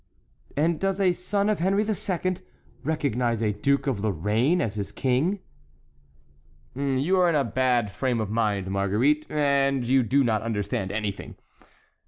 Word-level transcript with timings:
"And 0.57 0.79
does 0.79 0.99
a 0.99 1.11
son 1.13 1.47
of 1.47 1.59
Henry 1.59 1.85
II. 1.87 2.37
recognize 2.83 3.43
a 3.43 3.51
duke 3.53 3.85
of 3.85 3.99
Lorraine 3.99 4.59
as 4.59 4.73
his 4.73 4.91
king?" 4.91 5.41
"You 6.73 7.19
are 7.19 7.29
in 7.29 7.35
a 7.35 7.43
bad 7.43 7.91
frame 7.91 8.19
of 8.19 8.31
mind, 8.31 8.71
Marguerite, 8.71 9.29
and 9.29 9.85
you 9.85 10.01
do 10.01 10.23
not 10.23 10.41
understand 10.41 10.91
anything." 10.91 11.35